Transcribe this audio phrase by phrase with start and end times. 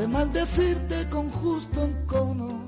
[0.00, 2.66] de maldecirte con justo encono.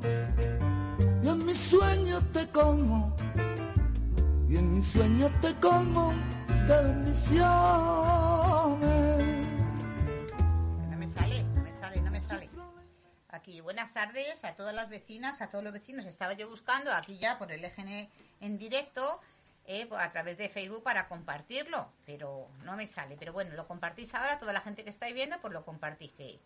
[1.22, 3.16] Y en mis sueños te como,
[4.50, 6.12] y en mis sueños te como
[6.66, 7.46] de bendiciones.
[10.90, 12.50] No me sale, no me sale, no me sale.
[13.30, 16.04] Aquí, buenas tardes a todas las vecinas, a todos los vecinos.
[16.04, 18.10] Estaba yo buscando aquí ya por el EGN
[18.42, 19.20] en directo,
[19.64, 23.16] eh, a través de Facebook para compartirlo, pero no me sale.
[23.18, 26.38] Pero bueno, lo compartís ahora, toda la gente que estáis viendo, pues lo compartís, que,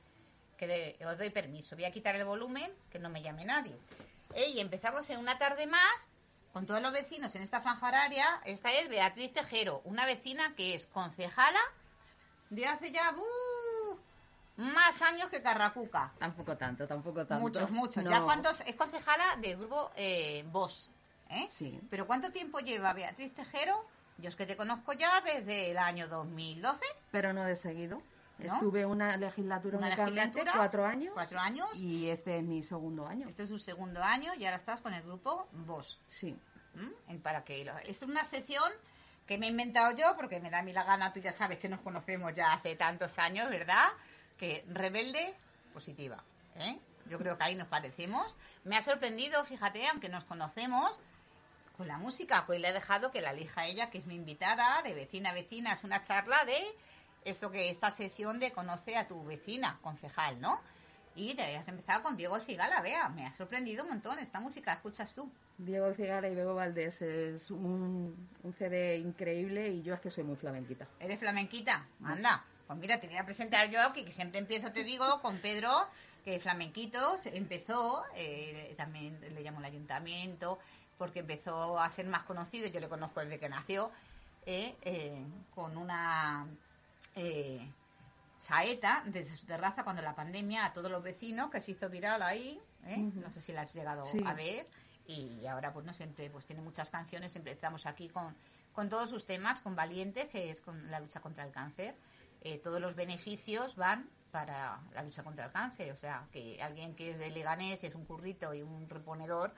[0.56, 1.76] que os doy permiso.
[1.76, 3.76] Voy a quitar el volumen, que no me llame nadie.
[4.34, 6.06] Eh, y empezamos en una tarde más
[6.52, 8.40] con todos los vecinos en esta franja horaria.
[8.44, 11.60] Esta es Beatriz Tejero, una vecina que es concejala
[12.50, 13.96] de hace ya ¡uh!
[14.56, 16.12] más años que Carracuca.
[16.18, 17.42] Tampoco tanto, tampoco tanto.
[17.42, 18.02] Muchos, muchos.
[18.02, 18.10] No.
[18.10, 18.60] ¿Ya cuántos?
[18.62, 20.88] Es concejala del grupo eh, Vox.
[21.28, 21.46] ¿eh?
[21.50, 21.78] Sí.
[21.90, 23.84] ¿Pero cuánto tiempo lleva Beatriz Tejero?
[24.18, 26.80] Yo es que te conozco ya desde el año 2012.
[27.10, 28.00] Pero no de seguido.
[28.38, 28.44] ¿No?
[28.54, 31.10] Estuve una legislatura Una únicamente, legislatura, cuatro años.
[31.14, 31.68] cuatro años.
[31.74, 33.28] Y este es mi segundo año.
[33.28, 35.98] Este es tu segundo año y ahora estás con el grupo Vox.
[36.10, 36.36] Sí.
[36.74, 36.90] ¿m?
[37.08, 38.70] En- Para que lo- es una sección
[39.26, 41.58] que me he inventado yo porque me da a mí la gana, tú ya sabes
[41.58, 43.86] que nos conocemos ya hace tantos años, ¿verdad?
[44.38, 45.34] Que rebelde,
[45.72, 46.22] positiva.
[46.56, 46.78] ¿eh?
[47.08, 48.36] Yo creo que ahí nos parecemos.
[48.64, 51.00] Me ha sorprendido, fíjate, aunque nos conocemos,
[51.76, 54.82] con la música, pues le he dejado que la elija ella, que es mi invitada,
[54.82, 56.62] de vecina a vecina, es una charla de
[57.26, 60.60] esto que esta sección de conoce a tu vecina, concejal, ¿no?
[61.14, 64.72] Y te has empezado con Diego Cigala, vea, me ha sorprendido un montón esta música,
[64.74, 65.30] escuchas tú.
[65.58, 70.24] Diego Cigala y Bego Valdés es un, un CD increíble y yo es que soy
[70.24, 70.86] muy flamenquita.
[71.00, 71.86] ¿Eres flamenquita?
[72.04, 72.44] Anda.
[72.66, 75.70] Pues mira, te voy a presentar yo, que, que siempre empiezo, te digo, con Pedro,
[76.24, 80.58] que flamenquito se- empezó, eh, también le llamo el ayuntamiento,
[80.98, 83.90] porque empezó a ser más conocido, yo le conozco desde que nació,
[84.44, 85.24] eh, eh,
[85.54, 86.46] con una
[87.16, 87.68] eh,
[88.38, 92.22] saeta desde su terraza cuando la pandemia a todos los vecinos, que se hizo viral
[92.22, 92.98] ahí, ¿eh?
[92.98, 94.20] No sé si la has llegado Sí.
[94.24, 94.68] a ver,
[95.06, 98.36] y ahora pues no siempre, pues tiene muchas canciones, siempre estamos aquí con,
[98.72, 101.96] con todos sus temas, con Valiente, que es con la lucha contra el cáncer,
[102.42, 106.94] eh, todos los beneficios van para la lucha contra el cáncer, o sea, que alguien
[106.94, 109.54] que es de Leganés, es un currito y un reponedor,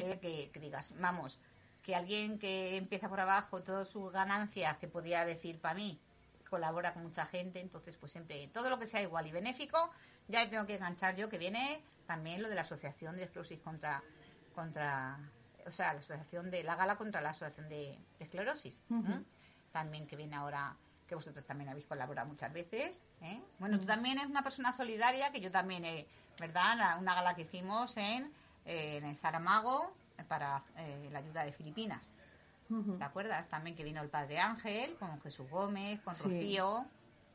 [0.00, 1.38] eh, que, que digas, vamos,
[1.82, 6.00] que alguien que empieza por abajo, todas sus ganancias, que podía decir para mí,
[6.48, 9.90] colabora con mucha gente, entonces pues siempre, todo lo que sea igual y benéfico,
[10.28, 14.02] ya tengo que enganchar yo, que viene también lo de la Asociación de Esclerosis contra,
[14.54, 15.18] contra
[15.66, 19.12] o sea, la asociación de la gala contra la asociación de, de esclerosis, Ujú.
[19.12, 19.24] ¿m?
[19.72, 20.76] también que viene ahora,
[21.08, 23.40] que vosotros también habéis colaborado muchas veces, ¿eh?
[23.58, 26.06] bueno, tú también eres una persona solidaria, que yo también, he,
[26.38, 26.98] ¿verdad?
[26.98, 28.32] Una gala que hicimos en,
[28.64, 32.12] eh, en el Saramago eh, para eh, la ayuda de Filipinas.
[32.98, 33.48] ¿Te acuerdas?
[33.48, 36.22] También que vino el padre Ángel, con Jesús Gómez, con Sí.
[36.24, 36.86] Rocío,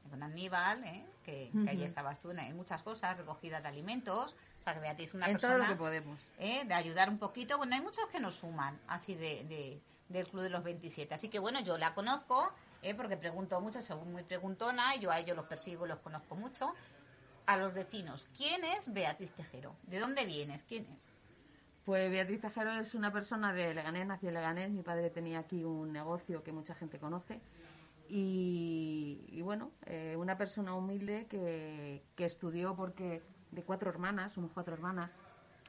[0.09, 1.05] con Aníbal, ¿eh?
[1.23, 1.69] que, que Ujú.
[1.69, 4.35] allí estabas tú en, muchas cosas, recogida de alimentos.
[4.59, 6.19] O sea, que Beatriz, una en todo persona lo que podemos.
[6.39, 6.63] ¿eh?
[6.65, 7.57] de ayudar un poquito.
[7.57, 11.13] Bueno, hay muchos que nos suman así de, de- del Club de los 27.
[11.13, 12.51] Así que bueno, yo la conozco,
[12.81, 12.95] ¿eh?
[12.95, 16.35] porque pregunto mucho, según muy preguntona, y yo a ellos los persigo y los conozco
[16.35, 16.73] mucho.
[17.45, 19.75] A los vecinos, ¿quién es Beatriz Tejero?
[19.83, 20.63] ¿De dónde vienes?
[20.63, 21.07] ¿Quién es?
[21.85, 24.69] Pues Beatriz Tejero es una persona de Leganés, nació en Leganés.
[24.71, 27.41] Mi padre tenía aquí un negocio que mucha gente conoce.
[28.11, 34.73] Y, bueno, eh, una persona humilde que, que estudió porque de cuatro hermanas, somos cuatro
[34.73, 35.13] hermanas,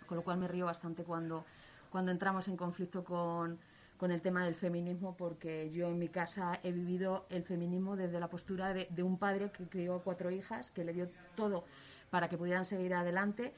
[0.06, 1.44] con lo cual me río bastante cuando,
[1.90, 3.58] cuando entramos en conflicto con,
[3.96, 8.18] con el tema del feminismo, porque yo en mi casa he vivido el feminismo desde
[8.18, 11.64] la postura de, de un padre que crió cuatro hijas, que le dio todo
[12.10, 13.54] para que pudieran seguir adelante.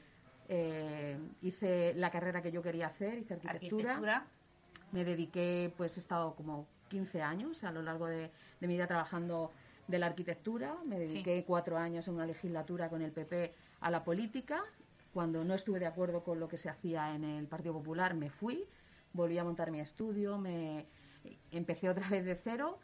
[0.55, 3.93] Eh, hice la carrera que yo quería hacer, hice arquitectura.
[3.93, 4.27] Arquitectura.
[4.91, 8.85] Me dediqué, pues he estado como 15 años a lo largo de, de mi vida
[8.85, 9.51] trabajando
[9.87, 10.77] de la arquitectura.
[10.85, 14.63] Me dediqué cuatro años en una legislatura con el PP a la política.
[15.11, 18.29] Cuando no estuve de acuerdo con lo que se hacía en el Partido Popular, me
[18.29, 18.63] fui,
[19.11, 20.85] volví a montar mi estudio, me
[21.49, 22.77] empecé otra vez de cero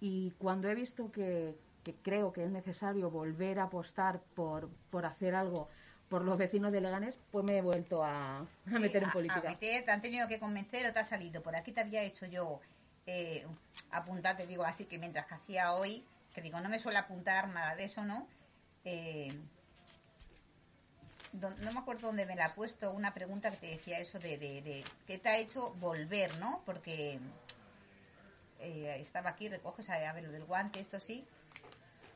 [0.00, 5.06] y cuando he visto que, que creo que es necesario volver a apostar por, por
[5.06, 5.68] hacer algo
[6.12, 9.12] por los vecinos de Leganés, pues me he vuelto a, a Sí, meter en a-
[9.12, 9.48] política.
[9.48, 11.42] a meter, te han tenido que convencer o te ha salido.
[11.42, 12.60] Por aquí te había hecho yo
[13.06, 13.46] eh,
[13.90, 16.04] apuntar, te digo así, que mientras que hacía hoy,
[16.34, 18.28] que digo, no me suele apuntar nada de eso, ¿no?
[18.84, 19.32] Eh,
[21.32, 24.18] don- no me acuerdo dónde me la ha puesto una pregunta que te decía eso
[24.18, 26.60] de, de, de qué te ha hecho volver, ¿no?
[26.66, 27.20] Porque
[28.60, 31.24] eh, estaba aquí, recoges a, a ver lo del guante, esto sí.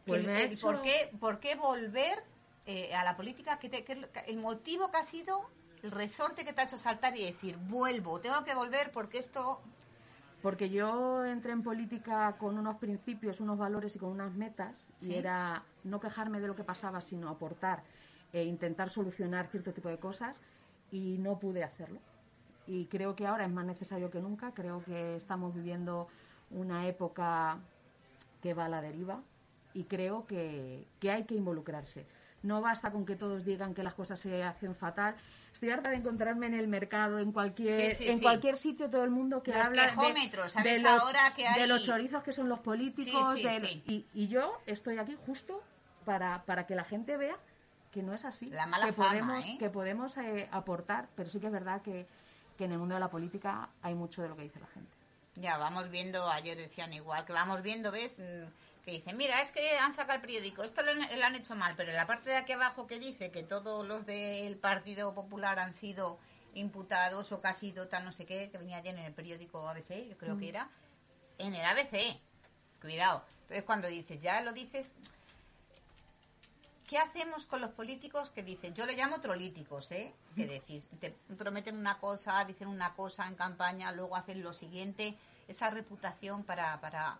[0.04, 2.22] Pues el- hecho- ¿por, qué, ¿Por qué volver
[2.66, 3.58] eh, a la política?
[3.58, 3.84] ¿Qué te-
[4.26, 5.48] el motivo que ha sido
[5.82, 9.60] el resorte que te ha hecho saltar y decir, vuelvo, tengo que volver porque esto...
[10.42, 15.12] Porque yo entré en política con unos principios, unos valores y con unas metas, Sí.
[15.12, 17.82] y era no quejarme de lo que pasaba, sino aportar
[18.32, 20.40] e intentar solucionar cierto tipo de cosas
[20.92, 22.00] y no pude hacerlo.
[22.66, 24.52] Y creo que ahora es más necesario que nunca.
[24.52, 26.08] Creo que estamos viviendo
[26.50, 27.58] una época
[28.42, 29.22] que va a la deriva
[29.72, 32.06] y creo que, que hay que involucrarse.
[32.42, 35.16] No basta con que todos digan que las cosas se hacen fatal.
[35.52, 38.22] Estoy harta de encontrarme en el mercado, en cualquier, Sí, sí, en sí.
[38.22, 41.46] cualquier sitio, todo el mundo que Los habla de, quejómetros, ¿sabes de los, ahora que
[41.46, 41.60] hay?
[41.60, 43.34] de los chorizos que son los políticos.
[43.34, 43.82] De-.
[43.86, 45.62] Y, y yo estoy aquí justo
[46.04, 47.36] para, para que la gente vea
[47.90, 48.50] que no es así.
[48.50, 49.56] La mala que fama, podemos, ¿eh?
[49.58, 52.06] que podemos eh, aportar, pero sí que es verdad que,
[52.58, 54.90] que en el mundo de la política hay mucho de lo que dice la gente.
[55.36, 58.20] Ya, vamos viendo, ayer decían igual, que vamos viendo, ¿ves?
[58.86, 61.34] Mm, Que dicen, mira, es que han sacado el periódico, esto lo, han- lo han
[61.34, 64.56] hecho mal, pero en la parte de aquí abajo que dice que todos los del
[64.56, 66.18] Partido Popular han sido
[66.54, 70.16] imputados o sido tal no sé qué, que venía ayer en el periódico ABC, yo
[70.16, 70.70] creo que era,
[71.38, 72.18] en el ABC,
[72.80, 73.24] cuidado.
[73.42, 74.90] Entonces cuando dices, ya lo dices,
[76.88, 80.12] ¿qué hacemos con los políticos que dicen, yo le llamo trolíticos, ¿eh?
[80.34, 85.14] Que decís, te prometen una cosa, dicen una cosa en campaña, luego hacen lo siguiente,
[85.48, 87.18] esa reputación para, para,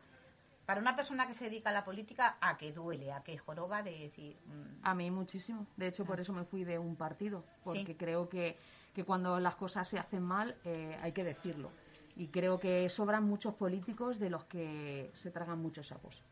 [0.66, 3.82] para una persona que se dedica a la política, a que duele, a que joroba
[3.82, 5.66] de decir, mm, A mí muchísimo.
[5.76, 7.94] De hecho, por eso me fui de un partido, porque Sí.
[7.94, 8.58] creo que,
[8.92, 11.70] que cuando las cosas se hacen mal eh, hay que decirlo.
[12.16, 16.22] Y creo que sobran muchos políticos de los que se tragan muchos sapos.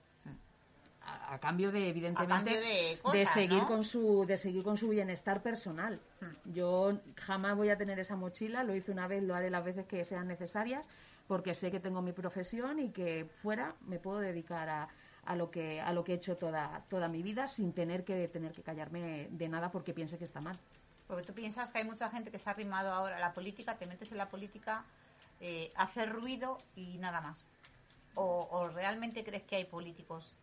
[1.29, 3.67] A, cambio de, evidentemente, cambio de cosas, seguir ¿no?
[3.67, 6.01] con su de seguir con su bienestar personal.
[6.45, 8.65] Yo jamás voy a tener esa mochila.
[8.65, 10.87] Lo hice una vez, lo haré las veces que sean necesarias,
[11.27, 14.89] porque sé que tengo mi profesión y que fuera me puedo dedicar a,
[15.25, 18.29] a lo que a lo que he hecho toda toda mi vida sin tener que
[18.29, 20.59] tener que callarme de nada porque piense que está mal.
[21.07, 23.77] Porque tú piensas que hay mucha gente que se ha arrimado ahora a la política,
[23.77, 24.85] te metes en la política,
[25.41, 27.47] eh, hacer ruido y nada más.
[28.15, 30.39] O, o realmente crees que hay políticos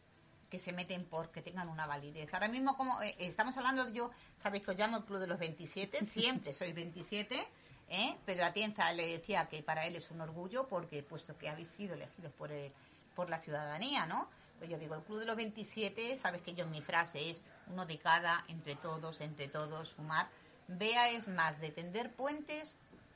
[0.52, 2.32] que se meten porque tengan una validez?
[2.34, 5.40] Ahora mismo, como eh, estamos hablando, yo, sabéis que os llamo el Club de los
[5.40, 7.48] 27, siempre sois 27.
[7.90, 8.18] ¿eh?
[8.26, 11.96] Pedro Atienza le decía que para él es un orgullo porque, puesto que habéis sido
[11.96, 12.72] elegidos por, el-
[13.16, 14.30] por la ciudadanía, ¿no?
[14.60, 17.86] Pues yo digo, el Club de los 27, sabes que yo mi frase es uno
[17.88, 20.28] de cada, entre todos, entre todos, sumar.
[20.68, 22.76] Vea es más de tender puentes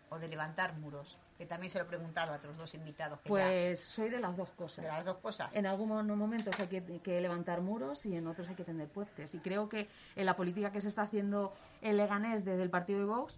[0.10, 1.18] o de levantar muros.
[1.38, 3.20] Que también se lo he preguntado a otros dos invitados.
[3.20, 4.84] Que Pues soy de las dos cosas.
[4.86, 5.54] de las dos cosas.
[5.56, 9.34] En algunos momentos hay que, que levantar muros y en otros hay que tender puentes.
[9.34, 13.00] Y creo que en la política que se está haciendo en Leganés desde el partido
[13.00, 13.38] de Vox,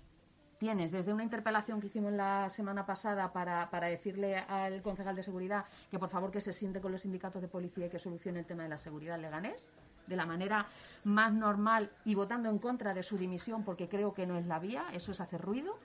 [0.59, 5.23] tienes desde una interpelación que hicimos la semana pasada para, para decirle al concejal de
[5.23, 8.39] seguridad que por favor que se siente con los sindicatos de policía y que solucione
[8.39, 9.67] el tema de la seguridad en Leganés
[10.07, 10.65] de la manera
[11.07, 14.59] más normal y votando en contra de su dimisión porque creo que no es la
[14.59, 15.79] vía, eso es hacer ruido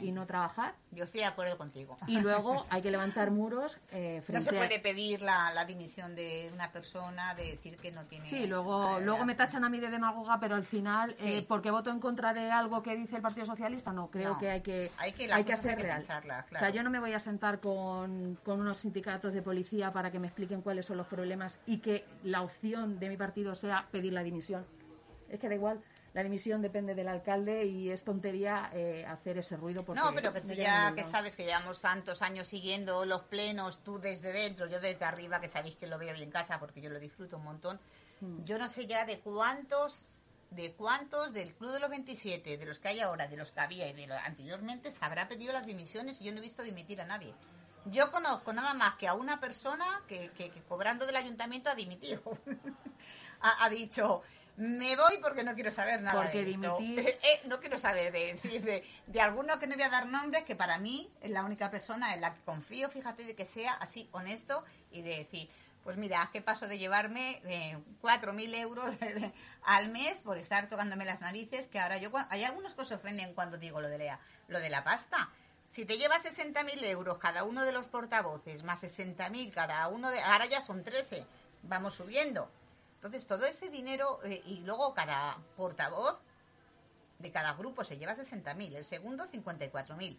[0.00, 0.74] y no trabajar.
[0.92, 1.96] Yo estoy de acuerdo contigo.
[2.06, 6.14] Y luego hay que levantar muros eh, No se a- puede pedir la, la dimisión
[6.14, 8.26] de una persona, de decir que no tiene...
[8.26, 11.32] Sí, luego, luego me tachan a mí de demagoga, pero al final, Sí.
[11.38, 14.38] eh, porque voto en contra de algo que dice el Partido Socialista, no, creo No.
[14.38, 15.44] que hay que, Hay que- hacer hay
[15.76, 15.98] que real.
[16.00, 16.66] pensarlas, O claro.
[16.66, 20.18] sea, yo no me voy a sentar con, con unos sindicatos de policía para que
[20.18, 24.12] me expliquen cuáles son los problemas y que la opción de mi partido sea pedir
[24.12, 24.65] la dimisión.
[25.28, 25.82] Es que da igual,
[26.14, 29.84] la dimisión depende del alcalde y es tontería eh, hacer ese ruido.
[29.84, 33.80] Porque No, pero que tú ya que sabes que llevamos tantos años siguiendo los plenos,
[33.84, 36.80] tú desde dentro, yo desde arriba, que sabéis que lo veo bien en casa porque
[36.80, 37.80] yo lo disfruto un montón.
[38.20, 38.44] Mm.
[38.44, 40.02] Yo no sé ya de cuántos,
[40.50, 43.60] de cuántos del Club de los 27, de los que hay ahora, de los que
[43.60, 46.62] había y de los anteriormente, se habrá pedido las dimisiones y yo no he visto
[46.62, 47.34] dimitir a nadie.
[47.88, 51.74] Yo conozco nada más que a una persona que, que- que cobrando del ayuntamiento ha
[51.74, 52.22] dimitido.
[53.40, 54.22] ha, ha dicho,
[54.56, 56.78] me voy porque no quiero saber nada Porque de esto".
[56.78, 60.44] dimitir- Eh, no quiero saber de de, de alguno que no voy a dar nombres,
[60.44, 63.72] que para mí es la única persona en la que confío, fíjate, de que sea
[63.74, 65.48] así honesto y de decir,
[65.84, 68.94] pues mira, ¿qué paso de llevarme eh, 4.000 euros
[69.64, 71.68] al mes por estar tocándome las narices?
[71.68, 74.68] Que ahora yo, hay algunos que se ofenden cuando digo lo de la, lo de
[74.70, 75.28] la pasta.
[75.68, 80.20] Si te llevas 60.000 euros cada uno de los portavoces, más 60.000 cada uno de...
[80.20, 81.24] Ahora ya son 13,
[81.62, 82.50] vamos subiendo.
[83.06, 86.18] Entonces, todo ese dinero eh, y luego cada portavoz
[87.20, 90.16] de cada grupo se lleva 60.000, el segundo 54.000.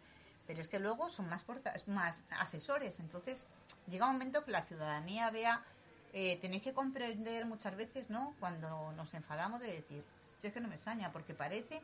[0.47, 3.01] Pero es que luego son más, porta- más asesores.
[3.01, 3.45] Entonces,
[3.87, 5.65] llega un momento que la ciudadanía vea,
[6.13, 8.33] eh, tenéis que comprender muchas veces, ¿no?
[8.39, 10.05] Cuando nos enfadamos de decir,
[10.41, 11.81] yo es que no me extraña, porque parece,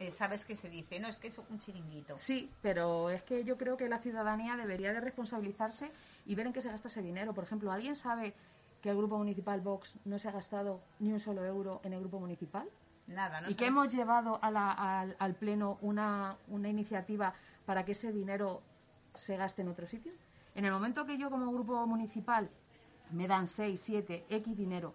[0.00, 2.18] eh, sabes que se dice, no, es que es un chiringuito.
[2.18, 5.92] Sí, pero es que yo creo que la ciudadanía debería de responsabilizarse
[6.26, 7.34] y ver en qué se gasta ese dinero.
[7.34, 8.34] Por ejemplo, ¿alguien sabe
[8.80, 12.00] que el Grupo Municipal Vox no se ha gastado ni un solo euro en el
[12.00, 12.68] Grupo Municipal?
[13.06, 13.50] Nada, ¿no?
[13.50, 17.34] y que hemos llevado a la- al, al Pleno una, una iniciativa
[17.66, 18.62] para que ese dinero
[19.14, 20.12] se gaste en otro sitio.
[20.54, 22.48] En el momento que yo como grupo municipal
[23.10, 24.94] me dan 6, 7, X dinero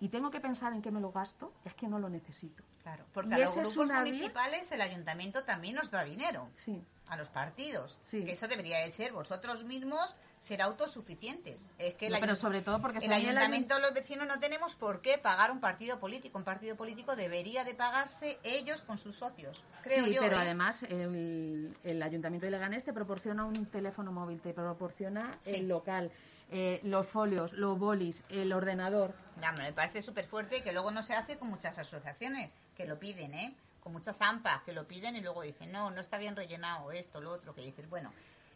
[0.00, 2.62] y tengo que pensar en qué me lo gasto, es que no lo necesito.
[2.82, 6.48] Claro, porque Y a los grupos municipales el ayuntamiento también nos da dinero.
[6.54, 6.82] Sí.
[7.08, 8.00] A los partidos.
[8.04, 8.24] Sí.
[8.24, 11.70] Que eso debería de ser vosotros mismos ser autosuficientes.
[11.78, 13.94] Es que el, No, pero sobre todo porque el si a mí el ayuntamiento, los
[13.94, 16.36] vecinos no tenemos por qué pagar un partido político.
[16.36, 19.64] Un partido político debería de pagarse ellos con sus socios.
[19.82, 20.20] Creo sí, yo.
[20.20, 20.40] pero ¿eh?
[20.40, 25.54] además el, el Ayuntamiento de Leganés te proporciona un teléfono móvil, te proporciona Sí.
[25.54, 26.10] el local,
[26.50, 29.14] eh, los folios, los bolis, el ordenador.
[29.40, 32.98] Ya, me parece súper fuerte que luego no se hace con muchas asociaciones que lo
[32.98, 33.54] piden, ¿eh?
[33.82, 37.20] Con muchas AMPAs que lo piden y luego dicen, no, no está bien rellenado esto,
[37.22, 38.12] lo otro, que dices, bueno,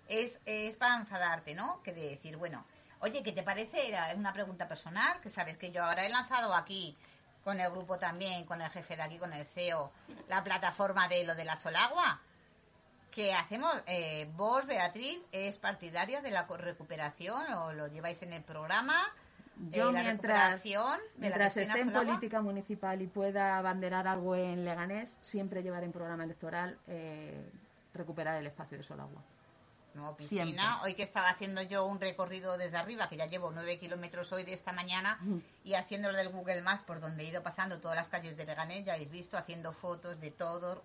[0.08, 1.82] es, es para enfadarte, ¿no?
[1.82, 2.64] Que de decir, bueno,
[3.00, 3.88] oye, ¿qué te parece?
[3.88, 6.96] Era una pregunta personal, que sabes que yo ahora he lanzado aquí
[7.44, 9.92] con el grupo también, con el jefe de aquí, con el CEO,
[10.28, 12.20] la plataforma de lo de la Solagua.
[13.10, 13.74] ¿Qué hacemos?
[13.86, 19.12] Eh, vos, Beatriz, es partidaria de la recuperación o lo lleváis en el programa.
[19.70, 22.06] Yo Eh, la mientras, de la mientras piscina esté en Solagua.
[22.14, 27.50] política municipal y pueda abanderar algo en Leganés, siempre llevaré en programa electoral eh,
[27.94, 29.22] recuperar el espacio de Solagua.
[29.94, 30.44] No, piscina.
[30.44, 30.64] Siempre.
[30.84, 34.44] Hoy que estaba haciendo yo un recorrido desde arriba, que ya llevo nueve kilómetros hoy
[34.44, 35.18] de esta mañana,
[35.64, 38.44] y haciendo lo del Google Maps, por donde he ido pasando todas las calles de
[38.46, 40.82] Leganés, ya habéis visto, haciendo fotos de todo,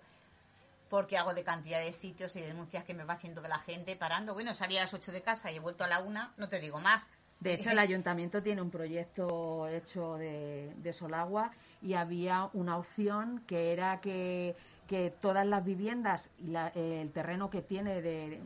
[0.90, 3.96] porque hago de cantidad de sitios y denuncias que me va haciendo de la gente,
[3.96, 4.34] parando.
[4.34, 6.60] Bueno, salí a las 8 de casa y he vuelto a la una, no te
[6.60, 7.08] digo más.
[7.40, 13.44] De hecho, el ayuntamiento tiene un proyecto hecho de, de Solagua y había una opción
[13.48, 14.56] que era que,
[14.88, 18.40] que todas las viviendas y la- el terreno que tiene de,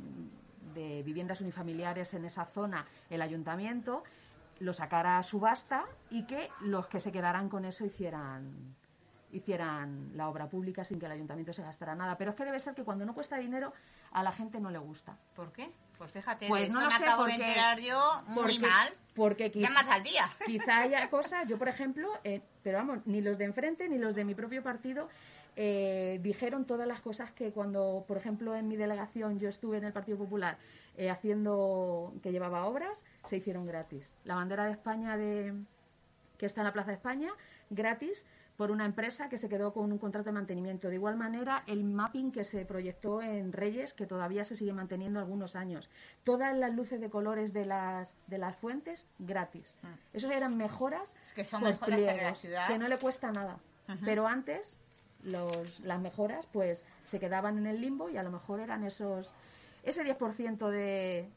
[0.74, 4.03] de viviendas unifamiliares en esa zona el ayuntamiento
[4.59, 8.75] lo sacara a subasta y que los que se quedaran con eso hicieran
[9.31, 12.17] hicieran la obra pública sin que el ayuntamiento se gastara nada.
[12.17, 13.74] Pero es que debe ser que cuando no cuesta dinero
[14.13, 15.17] a la gente no le gusta.
[15.36, 15.69] ¿Por qué?
[15.97, 18.36] Pues fíjate, Pues de no eso lo me sé, acabo de porque- enterar yo muy
[18.36, 18.93] porque, mal.
[19.15, 20.29] Porque más al día.
[20.45, 24.15] quizá haya cosas, yo por ejemplo, eh, pero vamos, ni los de enfrente ni los
[24.15, 25.09] de mi propio partido
[25.60, 29.86] eh, dijeron todas las cosas que cuando, por ejemplo, en mi delegación yo estuve en
[29.86, 30.60] el Partido Popular
[30.96, 34.14] eh, haciendo, que llevaba obras, se hicieron gratis.
[34.24, 35.56] La bandera de España de,
[36.38, 37.32] que está en la Plaza de España,
[37.72, 38.24] gratis
[38.56, 40.90] por una empresa que se quedó con un contrato de mantenimiento.
[40.90, 45.20] De igual manera, el mapping que se proyectó en Reyes, que todavía se sigue manteniendo
[45.20, 45.90] algunos años.
[46.24, 49.76] Todas las luces de colores de las, de las fuentes, gratis.
[50.14, 52.68] Esos eran mejoras, Es que son por mejoras para la pliegos, ciudad.
[52.68, 53.58] que no le cuesta nada.
[54.04, 54.76] Pero antes,
[55.27, 59.31] los, las mejoras, pues, se quedaban en el limbo y a lo mejor eran esos
[59.84, 61.29] ese 10% de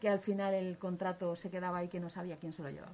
[0.00, 2.92] que al final el contrato se quedaba ahí que no sabía quién se lo llevaba.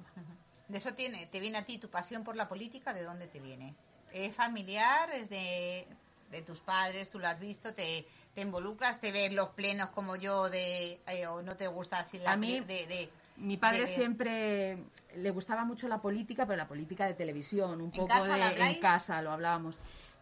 [0.67, 3.39] De eso tiene, te viene a ti tu pasión por la política, ¿de dónde te
[3.39, 3.75] viene?
[4.11, 5.09] ¿Es familiar?
[5.11, 5.85] ¿Es de,
[6.31, 7.09] de tus padres?
[7.09, 7.73] ¿Tú lo has visto?
[7.73, 8.99] ¿Te, te involucras?
[8.99, 12.37] ¿Te ves los plenos como yo de eh, o no te gusta así la A
[12.37, 14.77] mí, de, de- Mi padre de- siempre
[15.15, 18.79] le gustaba mucho la política, pero la política de televisión, un ¿En poco de en
[18.81, 19.79] casa lo hablábamos.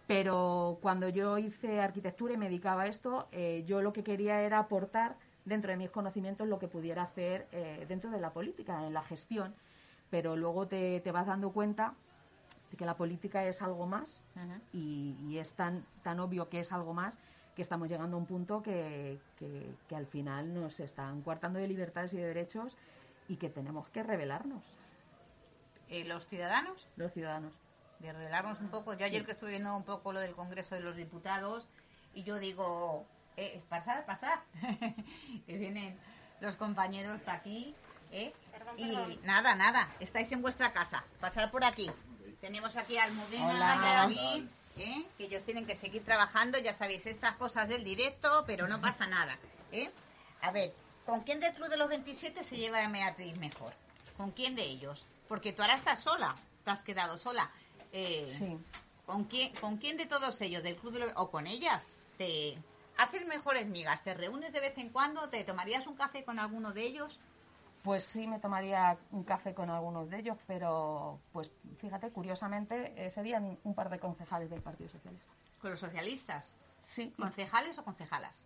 [0.08, 4.42] Pero cuando yo hice arquitectura y me dedicaba a esto, eh, yo lo que quería
[4.42, 8.86] era aportar dentro de mis conocimientos lo que pudiera hacer eh, dentro de la política,
[8.86, 9.54] en la gestión.
[10.10, 11.94] Pero luego te, te vas dando cuenta
[12.72, 14.22] de que la política es algo más
[14.74, 17.18] y, y es tan, tan obvio que es algo más
[17.56, 21.68] que estamos llegando a un punto que, que- que al final nos están coartando de
[21.68, 22.78] libertades y de derechos
[23.28, 24.64] y que tenemos que revelarnos,
[25.90, 26.88] eh, los ciudadanos?
[26.96, 27.63] los ciudadanos.
[28.12, 28.94] De un poco.
[28.94, 31.68] Yo ayer que estuve viendo un poco lo del Congreso de los Diputados
[32.14, 33.06] y yo digo,
[33.38, 34.42] eh, pasar, pasar.
[35.48, 35.98] que vienen
[36.42, 37.76] los compañeros de aquí.
[38.12, 38.34] ¿eh?
[38.78, 41.06] y nada, nada, estáis en vuestra casa.
[41.20, 41.90] Pasar por aquí.
[42.42, 45.06] Tenemos aquí a Almudena y a David, ¿eh?
[45.18, 46.60] que ellos tienen que seguir trabajando.
[46.60, 49.38] Ya sabéis, estas cosas del directo, pero no pasa nada.
[49.72, 49.90] ¿eh?
[50.42, 50.74] A ver,
[51.06, 53.74] ¿con quién del Club de los 27 se lleva a Beatriz mejor?
[54.18, 55.06] ¿Con quién de ellos?
[55.30, 57.50] Porque tú ahora estás sola, te has quedado sola.
[57.94, 58.58] Eh, Sí.
[59.06, 62.58] ¿Con quién, ¿Con quién de todos ellos, del club de lo- o con ellas, te
[62.98, 64.04] haces mejores migas?
[64.04, 65.30] ¿Te reúnes de vez en cuando?
[65.30, 67.20] ¿Te tomarías un café con alguno de ellos?
[67.84, 73.12] Pues sí, me tomaría un café con algunos de ellos, pero pues fíjate, curiosamente eh,
[73.12, 75.32] serían un par de concejales del Partido Socialista.
[75.62, 76.54] ¿Con los socialistas?
[76.82, 78.44] Sí, ¿Concejales o concejalas?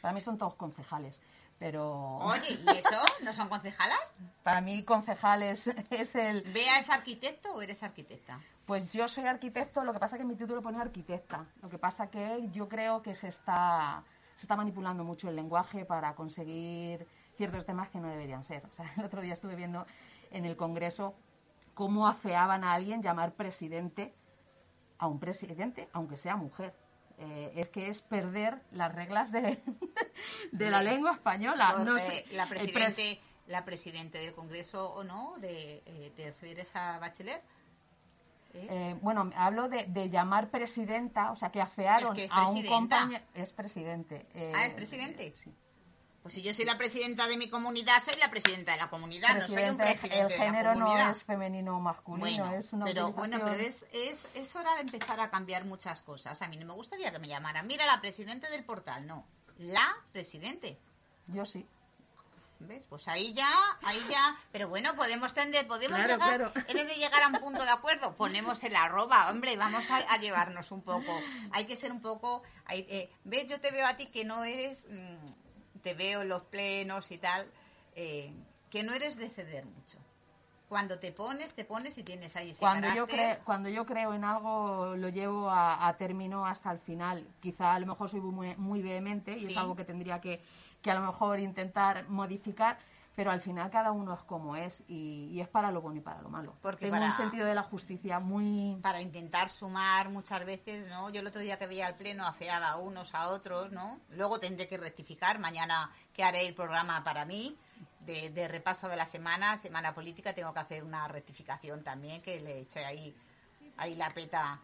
[0.00, 1.20] para mí son todos concejales,
[1.58, 3.00] pero Oye, ¿y eso?
[3.22, 4.14] ¿No son concejalas?
[4.42, 6.42] para mí concejales es el...
[6.52, 8.40] ¿Bea es arquitecto o eres arquitecta?
[8.68, 11.46] Pues yo soy arquitecto, lo que pasa es que en mi título pone arquitecta.
[11.62, 14.04] Lo que pasa que yo creo que se está,
[14.36, 17.06] se está manipulando mucho el lenguaje para conseguir
[17.38, 18.66] ciertos temas que no deberían ser.
[18.66, 19.86] O sea, el otro día estuve viendo
[20.30, 21.14] en el Congreso
[21.72, 24.14] cómo afeaban a alguien llamar presidente
[24.98, 26.74] a un presidente, aunque sea mujer.
[27.20, 29.58] Eh, es que es perder las reglas de,
[30.52, 31.70] de la lengua española.
[31.74, 36.26] Por, No sé, la pres- presidente, la presidente del Congreso o no, de, eh, ¿te
[36.26, 37.42] refieres a Bachelet?
[38.54, 38.96] ¿Eh?
[39.02, 42.44] Bueno, hablo de, de llamar presidenta, o sea, que afearon Es que es a un
[42.54, 42.74] presidenta.
[42.74, 43.24] compañero.
[43.34, 44.26] Es presidente.
[44.34, 45.32] eh, Ah, ¿es presidente?
[45.36, 45.52] sí.
[46.22, 49.36] Pues si yo soy la presidenta de mi comunidad, soy la presidenta de la comunidad,
[49.38, 52.58] no soy un Presidente, presidente el de la género no es femenino o masculino, Bueno,
[52.58, 56.42] es una pero, bueno, pero es, es, es hora de empezar a cambiar muchas cosas.
[56.42, 59.24] A mí no me gustaría que me llamaran, mira, la presidente del portal, no,
[59.58, 60.78] la presidente.
[61.28, 61.64] Yo sí.
[62.60, 62.86] ¿Ves?
[62.88, 63.48] Pues ahí ya,
[63.82, 64.36] ahí ya.
[64.50, 66.52] Pero bueno, podemos tender, podemos Claro, llegar, claro.
[66.68, 68.14] eres de llegar a un punto de acuerdo.
[68.16, 71.20] Ponemos el arroba, hombre, vamos a, a llevarnos un poco.
[71.52, 72.42] Hay que ser un poco.
[72.66, 73.46] hay- eh, ¿Ves?
[73.46, 74.84] Yo te veo a ti que no eres.
[74.90, 77.46] mm, te veo en los plenos y tal.
[77.94, 78.32] eh,
[78.70, 79.98] que no eres de ceder mucho.
[80.68, 83.38] Cuando te pones, te pones y tienes ahí ese Cuando yo, carácter.
[83.40, 87.26] cre- cuando yo creo en algo, lo llevo a, a término hasta el final.
[87.40, 89.52] Quizá a lo mejor soy muy, muy vehemente y Sí.
[89.52, 90.42] es algo que tendría que,
[90.82, 92.78] que a lo mejor intentar modificar,
[93.16, 96.02] pero al final cada uno es como es y, y es para lo bueno y
[96.02, 96.54] para lo malo.
[96.62, 98.78] Porque Tengo para- un sentido de la justicia muy...
[98.80, 101.10] para intentar sumar muchas veces, ¿no?
[101.10, 103.98] Yo el otro día que veía el pleno afeaba a unos a otros, ¿no?
[104.10, 107.56] Luego tendré que rectificar, mañana que haré el programa para mí,
[108.06, 112.40] de, de repaso de la semana, semana política, tengo que hacer una rectificación también, que
[112.40, 113.14] le eché ahí,
[113.78, 114.60] ahí la peta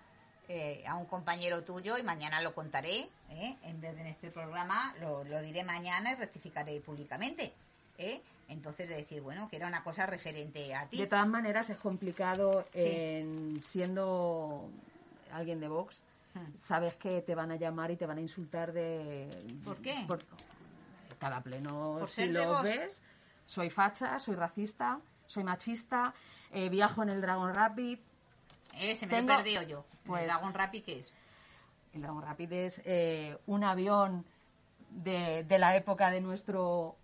[0.48, 3.56] eh, a un compañero tuyo y mañana lo contaré, ¿eh?
[3.62, 7.52] En vez de en este programa, lo, lo diré mañana y rectificaré públicamente,
[7.98, 8.20] ¿eh?
[8.48, 10.98] Entonces de decir, bueno, que era una cosa referente a ti.
[10.98, 12.80] De todas maneras es complicado Sí.
[12.84, 14.68] en- siendo
[15.32, 16.02] alguien de Vox.
[16.34, 16.56] Hmm.
[16.58, 19.28] Sabes que te van a llamar y te van a insultar de...
[19.64, 20.06] ¿Por qué?
[21.18, 23.00] cada pleno, Por si lo ves,
[23.46, 26.12] soy facha, soy racista, soy machista,
[26.50, 27.98] eh, viajo en el Dragon Rapid.
[28.78, 29.84] Eh, se me Tengo- lo he perdido yo.
[30.06, 31.12] pues- ¿El Dragon Rapid qué es?
[31.92, 34.24] El Dragon Rapid es eh, un avión
[34.90, 36.96] de, de la época de nuestro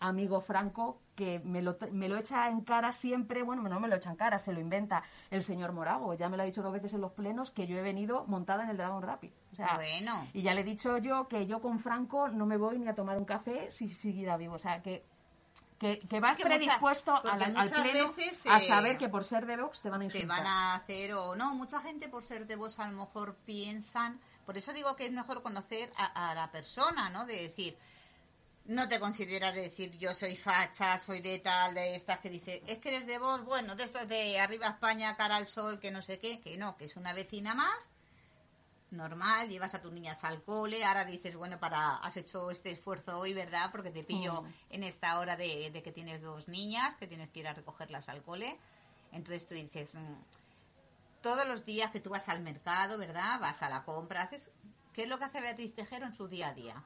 [0.00, 3.96] amigo Franco que me lo, me lo echa en cara siempre, bueno, no me lo
[3.96, 6.12] echa en cara, se lo inventa el señor Morago.
[6.12, 8.64] Ya me lo ha dicho dos veces en los plenos que yo he venido montada
[8.64, 9.30] en el Dragon Rapid.
[9.52, 10.26] O sea, Bueno.
[10.34, 12.94] Y ya le he dicho yo que yo con Franco no me voy ni a
[12.94, 14.54] tomar un café si siguiera vivo.
[14.54, 15.02] O sea, que,
[15.78, 19.24] que, que vas que mucha- predispuesto a la- al pleno veces, a saber que por
[19.24, 20.38] ser de Vox te van a te insultar.
[20.38, 21.54] van a hacer o no.
[21.54, 24.20] Mucha gente por ser de vos a lo mejor piensan.
[24.46, 27.26] Por eso digo que es mejor conocer a, a la persona, ¿no?
[27.26, 27.76] De decir,
[28.66, 32.62] no te consideras de decir yo soy facha, soy de tal, de estas que dice,
[32.66, 35.90] es que eres de vos, bueno, de estos de arriba España, cara al sol, que
[35.90, 37.88] no sé qué, que no, que es una vecina más.
[38.96, 43.18] Normal, llevas a tus niñas al cole, ahora dices, bueno, para has hecho este esfuerzo
[43.18, 43.70] hoy, ¿verdad?
[43.70, 44.52] Porque te pillo Mm.
[44.70, 48.08] en esta hora de, de que tienes dos niñas, que tienes que ir a recogerlas
[48.08, 48.58] al cole.
[49.12, 50.14] Entonces tú dices, mm,
[51.22, 53.38] todos los días que tú vas al mercado, ¿verdad?
[53.40, 54.50] Vas a la compra, haces...
[54.92, 56.82] ¿Qué es lo que hace Beatriz Tejero en su día a día?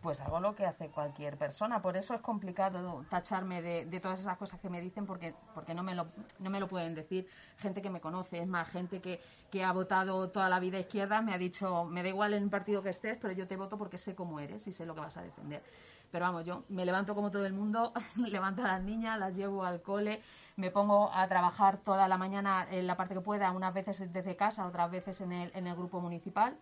[0.00, 1.82] Pues hago lo que hace cualquier persona.
[1.82, 5.82] Por eso es complicado tacharme de, todas esas cosas que me dicen porque, porque no,
[5.82, 6.06] me lo,
[6.38, 7.26] no me lo pueden decir.
[7.56, 11.20] Gente que me conoce, es más, gente que, que ha votado toda la vida izquierda
[11.20, 13.76] me ha dicho, me da igual en el partido que estés, pero yo te voto
[13.76, 15.64] porque sé cómo eres y sé lo que vas a defender.
[16.12, 19.64] Pero vamos, yo me levanto como todo el mundo, levanto a las niñas, las llevo
[19.64, 20.22] al cole,
[20.56, 24.36] me pongo a trabajar toda la mañana en la parte que pueda, unas veces desde
[24.36, 26.56] casa, otras veces en el, en el grupo municipal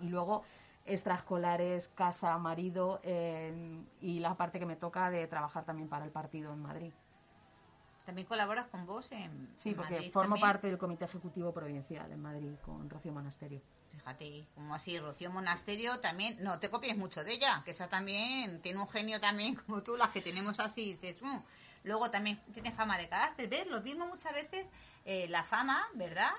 [0.00, 0.44] y luego
[0.86, 3.52] extraescolares, casa, marido eh,
[4.00, 6.92] y la parte que me toca de trabajar también para el partido en Madrid.
[8.04, 10.48] También colaboras con vos en Sí, en porque Madrid formo también.
[10.48, 13.60] parte del Comité Ejecutivo Provincial en Madrid con Rocío Monasterio.
[13.92, 18.60] Fíjate, como así, Rocío Monasterio también, no te copies mucho de ella, que esa también
[18.62, 21.38] tiene un genio también como tú, las que tenemos así, dices, "Mm".
[21.84, 23.66] luego también tiene fama de carácter, ¿ves?
[23.68, 24.66] Lo mismo muchas veces,
[25.04, 26.32] eh, la fama, ¿verdad?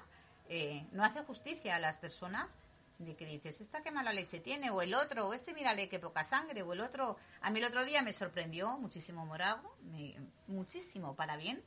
[0.50, 2.58] Eh, no hace justicia a las personas
[3.06, 6.00] de que dices, esta qué mala leche tiene, o el otro, o este mírale qué
[6.00, 10.16] poca sangre, o el otro, a mí el otro día me sorprendió muchísimo Morago, me-
[10.48, 11.64] muchísimo para bien,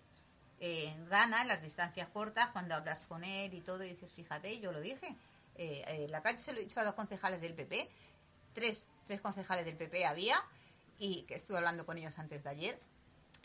[0.61, 4.61] eh, gana en las distancias cortas cuando hablas con él y todo y dices, fíjate,
[4.61, 5.17] yo lo dije.
[5.57, 7.89] Eh, eh, la calle se lo he dicho a dos concejales del PP,
[8.55, 10.43] tres, tres concejales del PP había
[10.99, 12.79] y que estuve hablando con ellos antes de ayer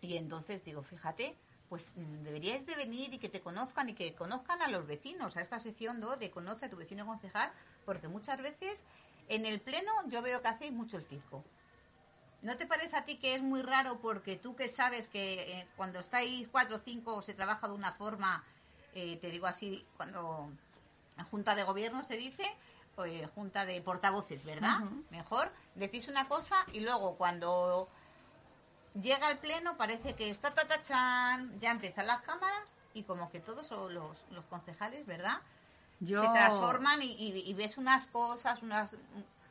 [0.02, 1.36] y entonces digo, fíjate,
[1.68, 5.36] pues mm, deberíais de venir y que te conozcan y que conozcan a los vecinos,
[5.38, 7.52] a esta sección 2 de conoce a tu vecino concejal,
[7.90, 8.84] porque muchas veces
[9.30, 11.44] en el pleno yo veo que hacéis mucho el circo.
[12.44, 15.68] ¿No te parece a ti que es muy raro porque tú que sabes que eh,
[15.76, 18.44] cuando estáis cuatro o cinco se trabaja de una forma,
[18.94, 20.52] eh, te digo así, cuando
[21.18, 22.46] en junta de gobierno se dice,
[22.96, 24.82] o eh, junta de portavoces, ¿verdad?
[25.10, 27.90] Mejor decís una cosa y luego cuando
[29.02, 33.66] llega el pleno parece que está tatachan, ya empiezan las cámaras y como que todos
[33.66, 35.42] son los, los concejales, ¿verdad?
[36.00, 38.96] Yo- Se transforman y, y- y ves unas cosas, unas,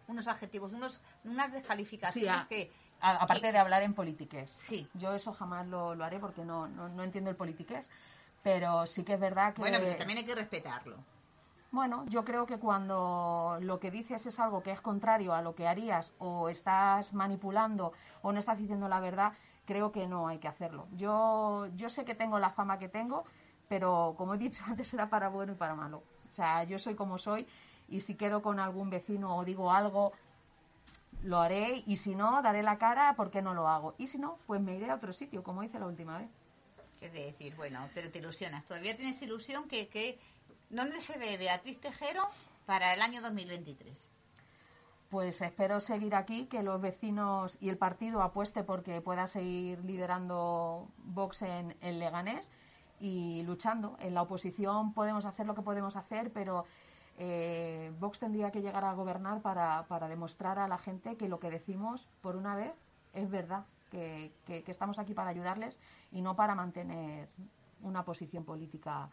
[0.06, 2.72] unos adjetivos, unos, unas descalificaciones Sí, a- que...
[3.00, 4.50] A- aparte que- de hablar en politiqués.
[4.50, 4.88] Sí.
[4.94, 7.88] Yo eso jamás lo, lo haré porque no, no, no entiendo el politiqués.
[8.42, 9.60] Pero sí que es verdad que...
[9.60, 10.96] Bueno, pero también hay que respetarlo.
[11.70, 15.54] Bueno, yo creo que cuando lo que dices es algo que es contrario a lo
[15.54, 19.32] que harías o estás manipulando o no estás diciendo la verdad,
[19.66, 20.86] creo que no hay que hacerlo.
[20.96, 23.24] Yo, yo sé que tengo la fama que tengo,
[23.68, 26.02] pero como he dicho antes era para bueno y para malo.
[26.38, 27.48] O sea, yo soy como soy
[27.88, 30.12] y si quedo con algún vecino o digo algo,
[31.24, 33.96] lo haré y si no, daré la cara porque no lo hago.
[33.98, 36.28] Y si no, pues me iré a otro sitio, como hice la última vez.
[37.00, 38.66] Es decir, bueno, pero te ilusionas.
[38.66, 40.20] ¿Todavía tienes ilusión que, que
[40.70, 42.22] ¿Dónde se ve Beatriz Tejero
[42.66, 44.10] para el año 2023?
[45.08, 50.86] Pues espero seguir aquí, que los vecinos y el partido apueste porque pueda seguir liderando
[50.98, 52.52] Vox en, Leganés
[53.00, 53.96] y luchando.
[54.00, 56.64] En la oposición podemos hacer lo que podemos hacer, pero
[57.18, 61.50] eh, Vox tendría que llegar a gobernar para, demostrar a la gente que lo que
[61.50, 62.72] decimos, por una vez,
[63.12, 65.78] es verdad, que, que estamos aquí para ayudarles
[66.12, 67.28] y no para mantener
[67.82, 69.08] una posición política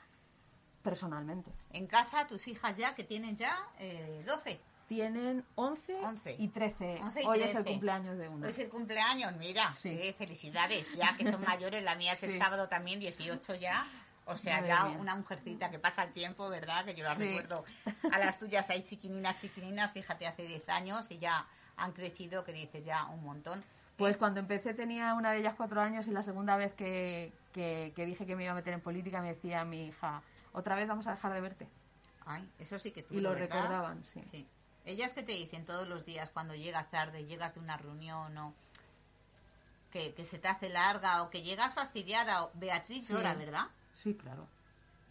[0.85, 1.51] personalmente.
[1.71, 4.61] En casa, tus hijas ya, que tienen ya eh, 12.
[4.87, 7.01] Tienen 11, y 13.
[7.25, 8.45] Hoy es el cumpleaños de una.
[8.45, 9.71] Hoy es el cumpleaños, mira.
[9.71, 10.13] Sí.
[10.17, 10.91] felicidades.
[10.95, 13.87] Ya que son mayores, la mía es el sábado también, 18 ya.
[14.27, 16.85] O sea, ya una mujercita que pasa el tiempo, ¿verdad?
[16.85, 17.63] Que yo la recuerdo.
[18.11, 21.45] A las tuyas hay chiquininas, chiquininas, fíjate, hace 10 años y ya
[21.77, 23.63] han crecido, que dices ya un montón.
[23.97, 28.05] Pues cuando empecé tenía una de ellas cuatro años y la segunda vez que, que
[28.05, 30.21] dije que me iba a meter en política me decía mi hija,
[30.53, 31.67] otra vez vamos a dejar de verte.
[32.25, 33.13] Ay, eso sí que tú.
[33.13, 34.21] Y lo recordaban, sí.
[34.31, 34.47] sí.
[34.85, 38.53] Ellas que te dicen todos los días cuando llegas tarde, llegas de una reunión o
[39.91, 42.43] que, se te hace larga o que llegas fastidiada.
[42.43, 42.51] O...
[42.53, 43.67] Beatriz llora, ¿verdad?
[43.93, 44.47] Sí, claro.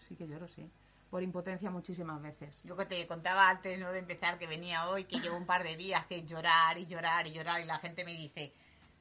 [0.07, 0.69] Sí que lloro, sí.
[1.11, 2.61] Por impotencia muchísimas veces.
[2.65, 3.93] Yo que te contaba antes ¿no?
[3.93, 7.27] de empezar que venía hoy, que llevo un par de días que llorar y llorar
[7.27, 8.53] y llorar y la gente me dice,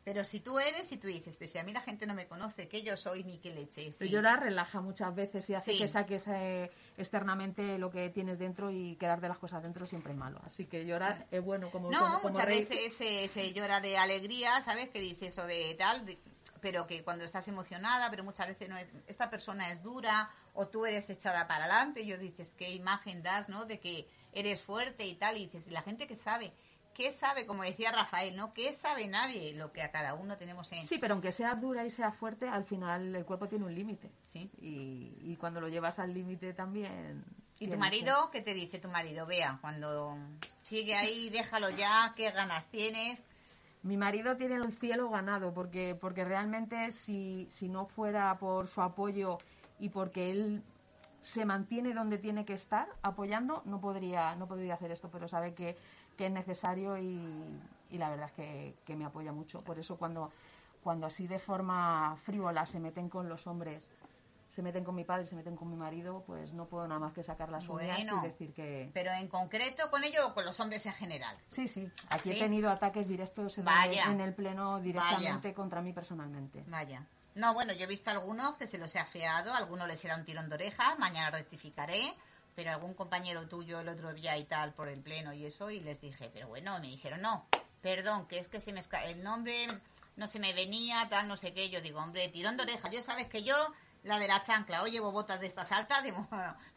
[0.03, 2.27] pero si tú eres y tú dices, pues si a mí la gente no me
[2.27, 3.91] conoce, que yo soy ni qué leche.
[3.91, 4.09] Sí.
[4.09, 8.95] llorar relaja muchas veces y hace que saques eh, externamente lo que tienes dentro y
[8.97, 10.41] quedar de las cosas dentro siempre es malo.
[10.45, 12.93] Así que llorar es bueno como No, muchas veces
[13.31, 14.89] se, llora de alegría, ¿sabes?
[14.89, 16.05] Que dices o de tal,
[16.59, 20.67] pero que cuando estás emocionada, pero muchas veces no es, esta persona es dura o
[20.67, 23.65] tú eres echada para adelante y yo dices, qué imagen das, ¿no?
[23.65, 26.53] De que eres fuerte y tal, y dices, y la gente que sabe
[26.93, 27.45] ¿qué sabe?
[27.45, 28.53] Como decía Rafael, ¿no?
[28.53, 29.53] ¿Qué sabe nadie?
[29.53, 30.85] Lo que a cada uno tenemos en...
[30.85, 34.11] Sí, pero aunque sea dura y sea fuerte, al final el cuerpo tiene un límite.
[34.31, 34.49] Sí.
[34.61, 37.23] Y, cuando lo llevas al límite también...
[37.59, 38.29] ¿Y tu marido?
[38.31, 39.25] ¿Qué te dice tu marido?
[39.25, 40.17] Vea, cuando
[40.61, 43.23] sigue ahí, déjalo ya, ¿qué ganas tienes?
[43.83, 48.81] Mi marido tiene el cielo ganado, porque, porque realmente si, si no fuera por su
[48.81, 49.37] apoyo
[49.79, 50.63] y porque él
[51.23, 55.53] se mantiene donde tiene que estar apoyando, no podría, no podría hacer esto, pero sabe
[55.53, 55.77] que
[56.17, 57.59] que es necesario y,
[57.91, 59.61] la verdad es que, me apoya mucho.
[59.61, 60.31] Por eso cuando,
[60.83, 63.89] cuando así de forma frívola se meten con los hombres,
[64.49, 67.13] se meten con mi padre, se meten con mi marido, pues no puedo nada más
[67.13, 68.89] que sacar las uñas y decir que...
[68.93, 71.35] Pero en concreto con ellos o con los hombres en general.
[71.49, 71.89] Sí, sí.
[72.09, 76.63] Aquí he tenido ataques directos en, el pleno directamente contra mí personalmente.
[76.67, 77.07] Vaya.
[77.35, 80.23] No, bueno, yo he visto algunos que se los he afeado, algunos les era un
[80.23, 82.13] tirón de orejas, mañana rectificaré
[82.55, 85.79] pero algún compañero tuyo el otro día y tal por el pleno y eso y
[85.79, 87.47] les dije, pero bueno, me dijeron, no,
[87.81, 89.67] perdón, que es que se me el nombre
[90.15, 91.69] no se me venía, tal, no sé qué.
[91.69, 92.91] Yo digo, hombre, tirón de orejas.
[92.91, 93.55] Yo sabes que yo,
[94.03, 96.27] la de la chancla, o llevo botas de estas altas, digo,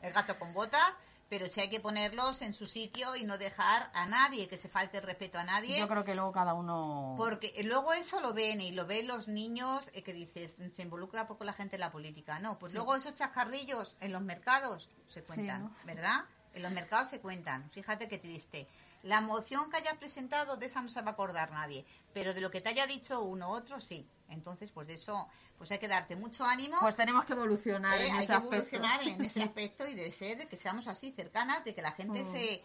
[0.03, 0.93] el gato con botas,
[1.29, 4.69] pero si hay que ponerlos en su sitio y no dejar a nadie que se
[4.69, 5.79] falte el respeto a nadie.
[5.79, 7.15] Yo creo que luego cada uno.
[7.17, 11.27] Porque luego eso lo ven y lo ven los niños eh, que dices, se involucra
[11.27, 12.39] poco la gente en la política.
[12.39, 16.25] No, pues luego esos chascarrillos en los mercados se cuentan, ¿verdad?
[16.55, 17.69] En los mercados se cuentan.
[17.71, 18.69] Fíjate qué triste.
[19.03, 22.41] La moción que hayas presentado, de esa no se va a acordar nadie, pero de
[22.41, 24.09] lo que te haya dicho uno u otro, sí.
[24.29, 26.77] Entonces, pues de eso, pues hay que darte mucho ánimo.
[26.81, 28.23] Pues tenemos que evolucionar en ¿Eh?
[28.23, 28.55] ese aspecto.
[28.55, 31.93] evolucionar en ese aspecto y de ser, de que seamos así cercanas, de que la
[31.93, 32.33] gente mm.
[32.33, 32.63] se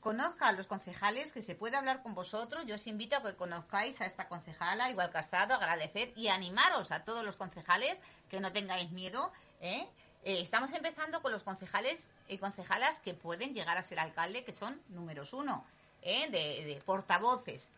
[0.00, 2.66] conozca a los concejales, que se pueda hablar con vosotros.
[2.66, 7.04] Yo os invito a que conozcáis a esta concejala, igual Castrado, agradecer y animaros a
[7.04, 9.32] todos los concejales que no tengáis miedo.
[9.60, 9.88] ¿eh?
[10.24, 14.52] Eh, estamos empezando con los concejales y concejalas que pueden llegar a ser alcalde, que
[14.52, 15.64] son números uno,
[16.02, 17.70] de, de portavoces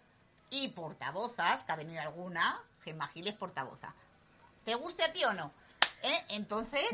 [0.51, 3.95] y portavozas, que ha venido alguna, Gemma Giles portavoza.
[4.64, 5.53] ¿Te guste a ti o no?
[6.03, 6.25] ¿Eh?
[6.31, 6.85] Entonces,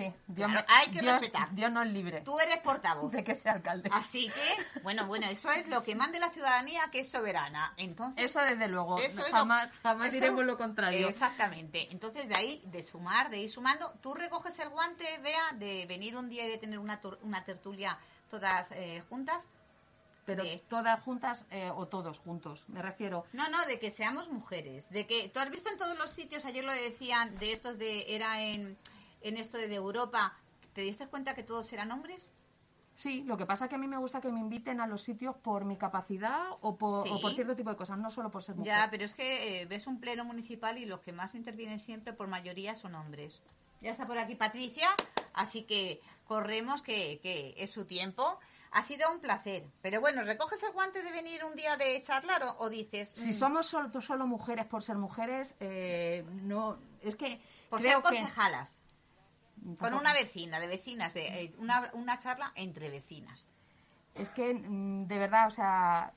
[0.68, 1.54] hay que respetar.
[1.54, 2.22] Dios nos libre.
[2.22, 3.12] Tú eres portavoz.
[3.12, 3.88] De que sea alcalde.
[3.92, 7.72] Así que, bueno, bueno, eso es lo que mande la ciudadanía, que es soberana.
[7.76, 8.98] Entonces, eso desde luego.
[9.30, 11.08] jamás jamás diremos lo contrario.
[11.08, 11.88] Exactamente.
[11.92, 16.16] Entonces, de ahí, de sumar, de ir sumando, tú recoges el guante, vea, de venir
[16.16, 19.46] un día y de tener una, una tertulia todas eh, juntas
[20.26, 23.24] pero todas juntas eh, o todos juntos, me refiero.
[23.32, 26.44] No, no, de que seamos mujeres, de que tú has visto en todos los sitios,
[26.44, 28.76] ayer lo decían, de estos de, era en,
[29.22, 30.36] en esto de Europa,
[30.74, 32.32] ¿te diste cuenta que todos eran hombres?
[32.96, 35.02] Sí, lo que pasa es que a mí me gusta que me inviten a los
[35.02, 37.34] sitios por mi capacidad o por, o por Sí.
[37.36, 38.72] cierto tipo de cosas, no solo por ser mujer.
[38.72, 42.14] Ya, pero es que eh, ves un pleno municipal y los que más intervienen siempre
[42.14, 43.42] por mayoría son hombres.
[43.82, 44.88] Ya está por aquí Patricia,
[45.34, 48.40] así que corremos que, que es su tiempo.
[48.72, 49.64] Ha sido un placer.
[49.82, 53.10] Pero bueno, ¿recoges el guante de venir un día de charlar o, o dices...
[53.10, 58.02] Si mm, somos solo, solo mujeres por ser mujeres, eh, no, es que por creo
[58.02, 58.78] ser que concejalas,
[59.62, 63.48] con Tampoco- una vecina, de vecinas, de eh, una, una charla entre vecinas.
[64.14, 66.12] Es que, mm, de verdad, o sea,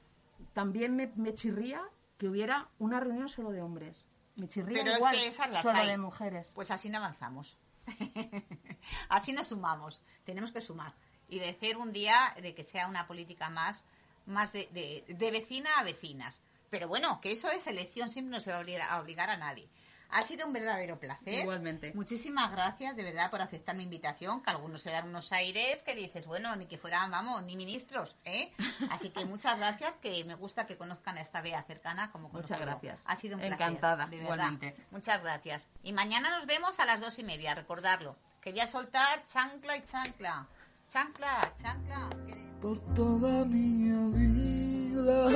[0.53, 1.81] también me, me chirría
[2.17, 4.05] que hubiera una reunión solo de hombres.
[4.35, 5.87] Me chirría Pero es igual que esas las solo hay.
[5.87, 6.51] de mujeres.
[6.55, 7.57] Pues así no avanzamos.
[9.09, 10.01] así nos sumamos.
[10.23, 10.93] Tenemos que sumar.
[11.29, 13.83] Y de hacer un día de que sea una política más,
[14.25, 16.41] más de, de- de vecina a vecinas.
[16.69, 19.37] Pero bueno, que eso es elección, siempre no se va a obligar a, obligar a
[19.37, 19.67] nadie.
[20.11, 21.35] Ha sido un verdadero placer.
[21.35, 21.91] Igualmente.
[21.93, 25.93] Muchísimas gracias, de verdad, por aceptar mi invitación, que algunos se dan unos aires que
[25.93, 28.51] dices, bueno, ni que fueran, vamos, ni ministros, ¿eh?
[28.89, 32.53] Así que muchas gracias, que me gusta que conozcan a esta Bea cercana como conozco
[32.53, 32.99] Muchas gracias.
[33.05, 33.53] Ha sido un placer.
[33.53, 34.33] Encantada, de verdad.
[34.33, 34.75] igualmente.
[34.89, 35.69] Muchas gracias.
[35.83, 38.15] Y mañana nos vemos a las dos y media, recordarlo.
[38.41, 40.47] Que voy a soltar chancla y chancla.
[40.89, 42.09] Chancla, chancla.
[42.59, 45.29] Por toda mi vida.